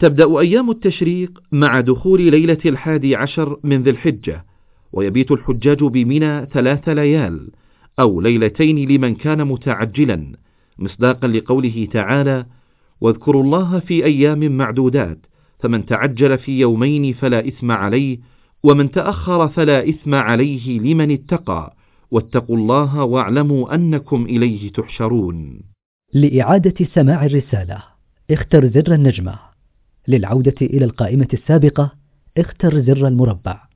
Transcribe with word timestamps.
تبدأ 0.00 0.38
أيام 0.40 0.70
التشريق 0.70 1.42
مع 1.52 1.80
دخول 1.80 2.22
ليلة 2.30 2.58
الحادي 2.66 3.16
عشر 3.16 3.58
من 3.64 3.82
ذي 3.82 3.90
الحجة 3.90 4.44
ويبيت 4.92 5.32
الحجاج 5.32 5.84
بمنى 5.84 6.46
ثلاث 6.46 6.88
ليال 6.88 7.50
أو 8.00 8.20
ليلتين 8.20 8.88
لمن 8.88 9.14
كان 9.14 9.46
متعجلا 9.46 10.32
مصداقا 10.78 11.28
لقوله 11.28 11.88
تعالى 11.92 12.46
واذكروا 13.00 13.42
الله 13.42 13.78
في 13.78 14.04
أيام 14.04 14.56
معدودات 14.56 15.18
فمن 15.58 15.86
تعجل 15.86 16.38
في 16.38 16.60
يومين 16.60 17.12
فلا 17.12 17.48
إثم 17.48 17.70
عليه 17.70 18.18
ومن 18.62 18.90
تأخر 18.90 19.48
فلا 19.48 19.88
إثم 19.88 20.14
عليه 20.14 20.80
لمن 20.80 21.10
اتقى 21.10 21.76
واتقوا 22.10 22.56
الله 22.56 23.04
واعلموا 23.04 23.74
أنكم 23.74 24.24
إليه 24.24 24.72
تحشرون. 24.72 25.60
لإعادة 26.14 26.86
سماع 26.94 27.24
الرسالة 27.24 27.82
اختر 28.30 28.66
زر 28.66 28.94
النجمة. 28.94 29.49
للعودة 30.10 30.54
إلى 30.62 30.84
القائمة 30.84 31.28
السابقة 31.32 31.92
اختر 32.38 32.80
زر 32.80 33.06
المربع. 33.06 33.69